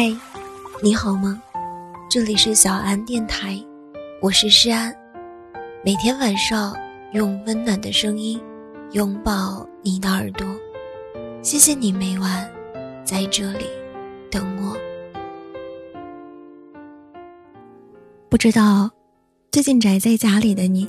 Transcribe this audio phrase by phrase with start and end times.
[0.00, 0.16] 嗨，
[0.80, 1.42] 你好吗？
[2.08, 3.60] 这里是小安电台，
[4.22, 4.94] 我是诗安。
[5.84, 6.72] 每天晚上
[7.14, 8.40] 用温暖的声音
[8.92, 10.46] 拥抱你的耳朵，
[11.42, 12.48] 谢谢你每晚
[13.04, 13.64] 在这里
[14.30, 14.76] 等我。
[18.28, 18.88] 不知道
[19.50, 20.88] 最近宅在家里的你，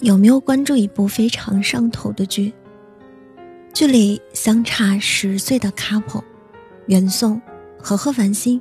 [0.00, 2.52] 有没有关注一部非常上头的剧？
[3.72, 6.22] 剧里相差十岁的 couple，
[6.84, 7.40] 袁颂。
[7.84, 8.58] 和贺繁星，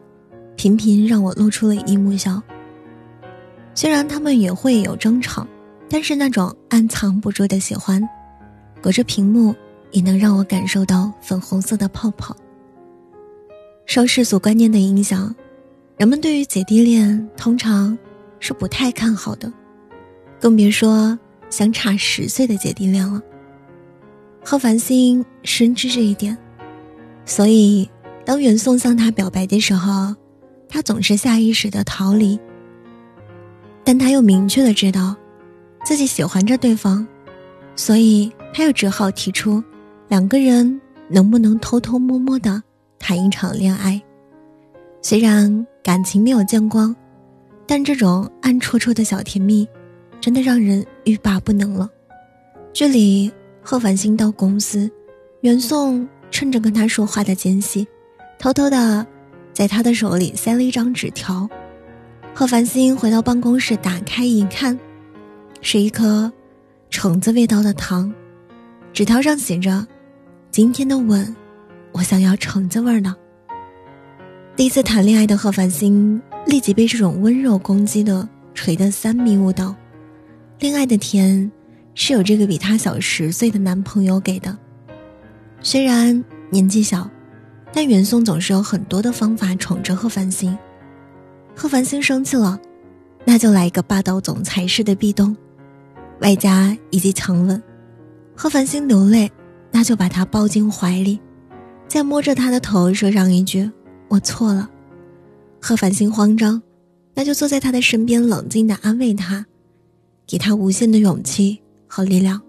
[0.57, 2.43] 频频让我露出了一抹笑。
[3.73, 5.47] 虽然他们也会有争吵，
[5.89, 8.05] 但是那种暗藏不住的喜欢，
[8.81, 9.55] 隔着屏幕
[9.91, 12.35] 也能让我感受到粉红色的泡泡。
[13.85, 15.33] 受世俗观念的影响，
[15.95, 17.97] 人们对于姐弟恋通常
[18.41, 19.49] 是不太看好的，
[20.37, 21.17] 更别说
[21.49, 23.21] 相差十岁的姐弟恋了。
[24.43, 26.37] 贺繁星深知这一点，
[27.25, 27.89] 所以。
[28.25, 30.15] 当袁宋向他表白的时候，
[30.69, 32.39] 他总是下意识的逃离。
[33.83, 35.15] 但他又明确的知道，
[35.85, 37.05] 自己喜欢着对方，
[37.75, 39.61] 所以他又只好提出，
[40.07, 40.79] 两个人
[41.09, 42.63] 能不能偷偷摸摸的
[42.97, 44.01] 谈一场恋爱？
[45.01, 46.95] 虽然感情没有见光，
[47.67, 49.67] 但这种暗戳戳的小甜蜜，
[50.21, 51.89] 真的让人欲罢不能了。
[52.71, 53.29] 这里，
[53.61, 54.89] 贺繁星到公司，
[55.41, 57.85] 袁宋趁着跟他说话的间隙。
[58.43, 59.07] 偷偷的，
[59.53, 61.49] 在他的手里塞了一张纸条。
[62.33, 64.77] 贺繁星回到办公室，打开一看，
[65.61, 66.29] 是一颗
[66.89, 68.13] 橙子味道的糖。
[68.91, 69.87] 纸条上写着
[70.51, 71.33] ：“今天的吻，
[71.93, 73.15] 我想要橙子味儿的。”
[74.57, 79.73] 第一次谈恋爱的贺繁星立即被这种温柔攻击的锤得三迷五倒。
[80.59, 81.49] 恋爱的甜，
[81.95, 84.57] 是有这个比他小十岁的男朋友给的，
[85.61, 87.09] 虽然年纪小。
[87.73, 90.55] 但袁宋总是有很多的方法宠着贺繁星，
[91.55, 92.59] 贺繁星生气了，
[93.25, 95.35] 那就来一个霸道总裁式的壁咚，
[96.21, 97.61] 外加一记强吻。
[98.35, 99.31] 贺繁星流泪，
[99.71, 101.19] 那就把他抱进怀里，
[101.87, 103.69] 再摸着他的头说上一句
[104.07, 104.69] “我错了”。
[105.59, 106.61] 贺繁星慌张，
[107.15, 109.45] 那就坐在他的身边冷静的安慰他，
[110.27, 112.39] 给他无限的勇气和力量。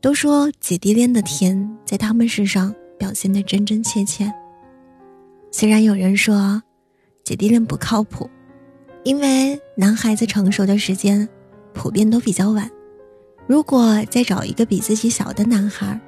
[0.00, 2.72] 都说姐弟恋的甜，在他们身上。
[2.98, 4.32] 表现的真真切切。
[5.50, 6.62] 虽然有人说，
[7.24, 8.28] 姐弟恋不靠谱，
[9.04, 11.28] 因为男孩子成熟的时间
[11.72, 12.70] 普遍都比较晚。
[13.46, 15.98] 如果再找一个比自己小的男孩，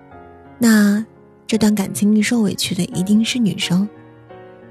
[0.59, 1.04] 那
[1.47, 3.88] 这段感情里受委屈的一定是女生。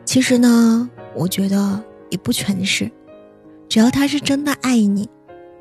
[0.06, 2.92] 其实呢，我觉得也不全是。
[3.70, 5.10] 只要他是真的爱你，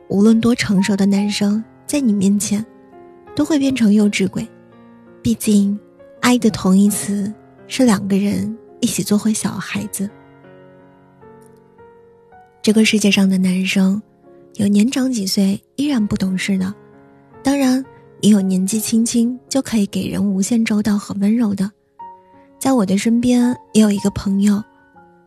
[0.08, 2.64] 无论多成熟的男生，在你面前，
[3.34, 4.46] 都会变成幼稚鬼。
[5.22, 5.78] 毕竟。
[6.26, 7.32] 爱的同义词
[7.68, 10.10] 是两个人一起做回小孩子。
[12.60, 14.02] 这个世界上的男生，
[14.54, 16.74] 有年长几岁依然不懂事的，
[17.44, 17.80] 当然
[18.22, 21.70] 也有年纪轻轻就可以给人无限周到和温柔的。
[22.58, 24.60] 在我的身边也有一个朋友，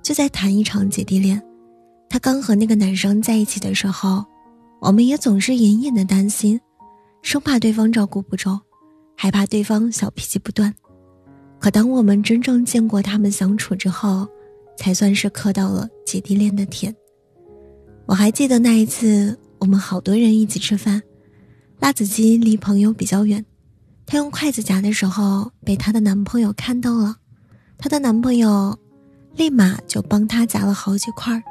[0.04, 1.42] 就在谈一场姐弟恋。
[2.10, 4.26] 他刚和那个男生在一起的时候，
[4.82, 6.60] 我们也总是隐隐的担心，
[7.22, 8.60] 生怕对方照顾不周，
[9.16, 10.76] 害怕对方小脾气不断。
[11.60, 14.28] 可当我们真正见过他们相处之后，
[14.78, 16.96] 才算是磕到了姐弟恋的甜。
[18.06, 21.02] 我还记得那一次，我们好多人一起吃饭，
[21.80, 23.46] 辣子鸡离朋友比较远，
[24.06, 27.18] 她用筷子夹的时候被她的男朋友看到了，
[27.78, 28.80] 她的男朋友
[29.36, 31.44] 立马就帮她夹了好几块，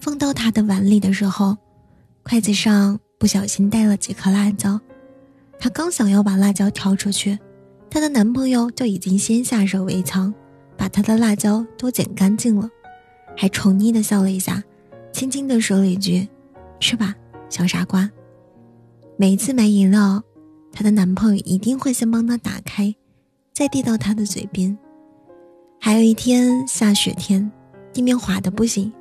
[0.00, 1.56] 放到她的碗里的时候，
[2.22, 4.78] 筷子上不小心带了几颗辣椒，
[5.58, 7.38] 她刚想要把辣椒挑出去。
[7.96, 10.32] 她的男朋友就已经先下手为强，
[10.76, 12.68] 把她的辣椒都剪干净了，
[13.34, 14.62] 还宠溺的笑了一下，
[15.12, 16.28] 轻轻的说了一句
[16.78, 17.14] ：“吃吧，
[17.48, 18.10] 小傻瓜。”
[19.16, 20.22] 每次买饮料，
[20.70, 22.94] 她的男朋友一定会先帮她打开，
[23.54, 24.76] 再递到她的嘴边。
[25.80, 27.50] 还有一天下雪天，
[27.94, 28.92] 地面滑的不行，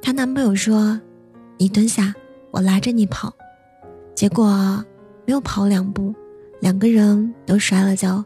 [0.00, 1.00] 她男朋友说
[1.58, 2.14] ：“你蹲下，
[2.52, 3.34] 我拉着你跑。”
[4.14, 4.46] 结果
[5.26, 6.14] 没有跑两步。
[6.60, 8.24] 两个人都摔了跤，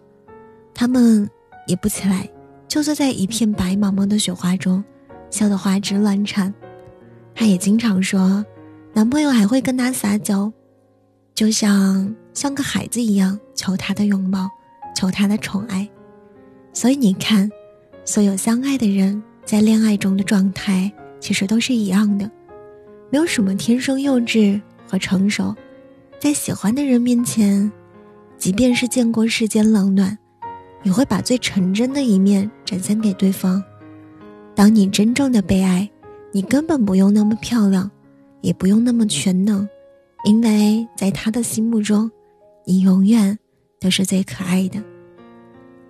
[0.74, 1.28] 他们
[1.66, 2.28] 也不起来，
[2.66, 4.82] 就坐在一片白茫茫的雪花中，
[5.30, 6.52] 笑得花枝乱颤。
[7.34, 8.44] 她也经常说，
[8.92, 10.52] 男朋友还会跟她撒娇，
[11.34, 14.48] 就像像个孩子一样求她的拥抱，
[14.94, 15.88] 求她的宠爱。
[16.72, 17.50] 所以你看，
[18.04, 20.90] 所有相爱的人在恋爱中的状态
[21.20, 22.30] 其实都是一样的，
[23.10, 25.54] 没有什么天生幼稚和成熟，
[26.18, 27.70] 在喜欢的人面前。
[28.38, 30.18] 即便是见过世间冷暖，
[30.82, 33.62] 你会把最纯真的一面展现给对方。
[34.54, 35.88] 当你真正的被爱，
[36.32, 37.90] 你根本不用那么漂亮，
[38.40, 39.68] 也不用那么全能，
[40.24, 42.10] 因为在他的心目中，
[42.66, 43.38] 你永远
[43.80, 44.82] 都是最可爱的。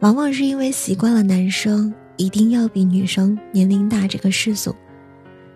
[0.01, 4.75] 往往是因为习惯了男生一定要比女生年龄大这个世俗，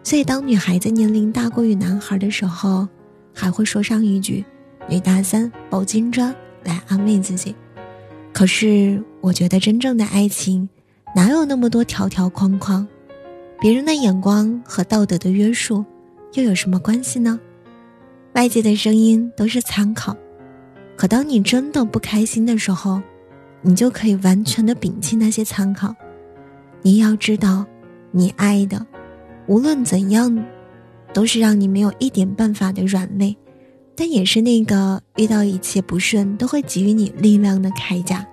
[0.03, 2.89] 所以当女孩子年龄大过于男孩的时候，
[3.35, 4.45] 还会说上一句
[4.89, 6.35] “女大三抱金砖”
[6.65, 7.55] 来安慰自己。
[8.37, 10.69] 可是，我觉得真正的爱情，
[11.15, 12.87] 哪有那么多条条框框？
[13.59, 15.83] 别人的眼光和道德的约束，
[16.35, 17.41] 又有什么关系呢？
[18.35, 20.15] 外界的声音都是参考，
[20.97, 23.01] 可当你真的不开心的时候，
[23.63, 25.97] 你就可以完全的摒弃那些参考。
[26.83, 27.65] 你要知道，
[28.11, 28.87] 你爱的，
[29.47, 30.45] 无论怎样，
[31.15, 33.35] 都是让你没有一点办法的软肋。
[33.97, 38.27] 但也是那个遇到一切不顺都会给予你力量的铠甲，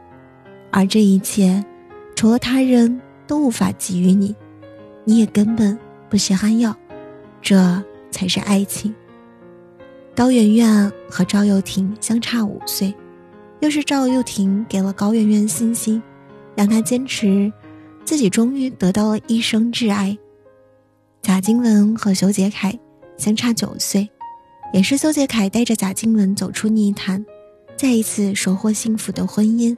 [0.71, 1.63] 而这一切，
[2.15, 4.35] 除了他人都无法给予你，
[5.05, 5.79] 你也根本
[6.09, 6.75] 不稀罕要，
[7.41, 7.81] 这
[8.11, 8.93] 才是爱情。
[10.13, 12.93] 高圆圆和赵又廷相差五岁，
[13.61, 16.03] 又是赵又廷给了高圆圆信心，
[16.55, 17.51] 让她坚持，
[18.03, 20.17] 自己终于得到了一生挚爱。
[21.21, 22.77] 贾静雯和修杰楷
[23.17, 24.09] 相差九岁。
[24.73, 27.23] 也是修杰楷带着贾静雯走出泥潭，
[27.77, 29.77] 再一次收获幸福的婚姻。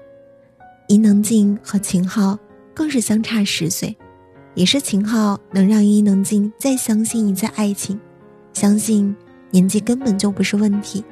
[0.88, 2.40] 伊能静和秦昊
[2.74, 3.94] 更是相差十岁，
[4.54, 8.00] 也是秦昊能让伊能静再相信一次爱情，
[8.54, 9.14] 相信
[9.52, 11.04] 年纪根本就不是问题。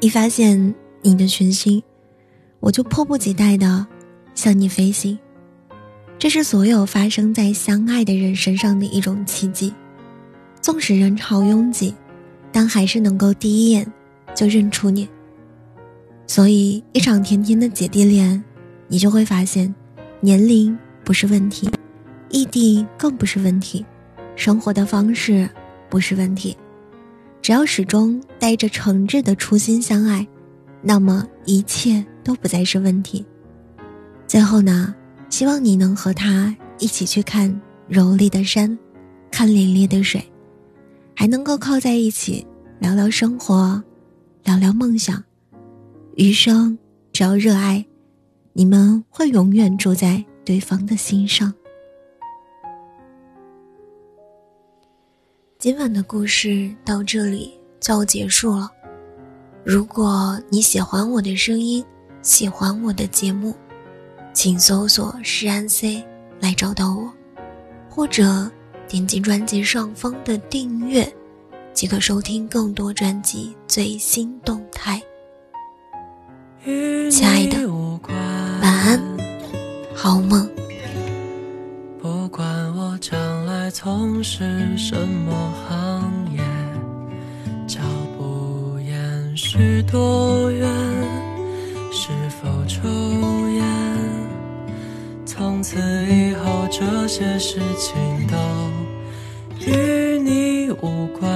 [0.00, 1.80] 一发现你的全新，
[2.58, 3.86] 我就迫不及待的
[4.34, 5.16] 向你飞行。
[6.18, 9.72] 这是所有发生在相爱的人身上的一种奇迹。
[10.64, 11.94] 纵使人潮拥挤，
[12.50, 13.86] 但还是能够第一眼
[14.34, 15.06] 就认出你。
[16.26, 18.42] 所以，一场甜甜的姐弟恋，
[18.88, 19.74] 你就会发现，
[20.20, 20.74] 年龄
[21.04, 21.68] 不是问题，
[22.30, 23.84] 异地更不是问题，
[24.36, 25.46] 生活的方式
[25.90, 26.56] 不是问题。
[27.42, 30.26] 只要始终带着诚挚的初心相爱，
[30.80, 33.22] 那么一切都不再是问题。
[34.26, 34.94] 最后呢，
[35.28, 37.54] 希望你能和他一起去看
[37.86, 38.78] 柔丽的山，
[39.30, 40.26] 看凛冽的水。
[41.16, 42.46] 还能够靠在一起
[42.80, 43.82] 聊聊生活，
[44.42, 45.22] 聊聊梦想，
[46.16, 46.76] 余生
[47.12, 47.84] 只要热爱，
[48.52, 51.54] 你们会永远住在对方的心上。
[55.58, 58.70] 今晚的故事到这里就要结束了。
[59.64, 61.82] 如果你喜欢我的声音，
[62.20, 63.54] 喜欢我的节目，
[64.34, 66.04] 请搜索“诗安 C”
[66.38, 67.10] 来找到我，
[67.88, 68.50] 或者。
[68.88, 71.10] 点击专辑上方的订阅，
[71.72, 75.02] 即可收听更多专辑最新动态。
[77.10, 77.66] 亲爱的，
[78.60, 79.00] 晚安，
[79.94, 80.48] 好梦。
[82.00, 82.46] 不管
[82.76, 86.42] 我将来从事什么行业，
[87.66, 87.80] 脚
[88.16, 90.68] 步延续多远，
[91.90, 92.88] 是否抽
[93.50, 93.64] 烟？
[95.26, 95.78] 从此
[96.08, 97.94] 以后，这些事情
[98.26, 98.63] 都。
[100.70, 101.28] 无关。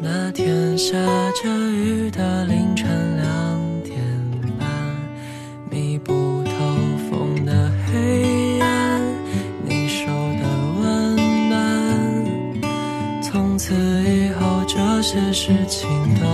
[0.00, 0.96] 那天下
[1.42, 3.98] 着雨的凌晨两点
[4.58, 4.68] 半，
[5.70, 6.50] 密不透
[7.10, 9.00] 风的黑暗，
[9.64, 10.44] 你手的
[10.80, 11.16] 温
[11.48, 11.52] 暖。
[13.22, 15.88] 从此以后，这些事情
[16.20, 16.26] 都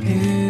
[0.00, 0.45] 与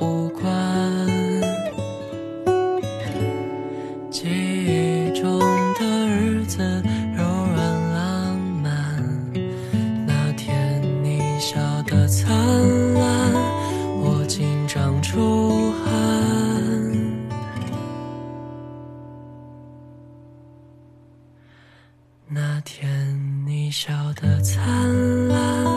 [0.00, 0.50] 无关
[4.10, 5.38] 记忆中
[5.74, 6.82] 的日子
[7.14, 9.02] 柔软浪漫
[10.06, 12.28] 那天你笑得灿
[12.94, 13.32] 烂
[14.00, 15.92] 我紧张出汗
[22.28, 22.86] 那天
[23.46, 25.75] 你笑得灿烂